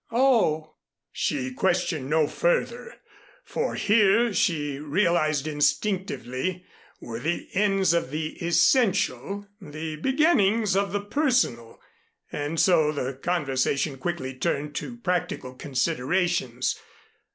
"Oh." 0.09 0.77
She 1.11 1.53
questioned 1.53 2.09
no 2.09 2.25
further; 2.25 2.95
for 3.43 3.75
here, 3.75 4.33
she 4.33 4.79
realized 4.79 5.45
instinctively, 5.45 6.65
were 6.99 7.19
the 7.19 7.47
ends 7.53 7.93
of 7.93 8.09
the 8.09 8.29
essential, 8.43 9.47
the 9.61 9.97
beginnings 9.97 10.75
of 10.75 10.91
the 10.91 11.01
personal. 11.01 11.79
And 12.31 12.59
so 12.59 12.91
the 12.91 13.13
conversation 13.13 13.99
quickly 13.99 14.33
turned 14.33 14.73
to 14.77 14.97
practical 14.97 15.53
considerations. 15.53 16.79